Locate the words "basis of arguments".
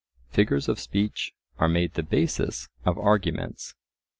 2.01-3.75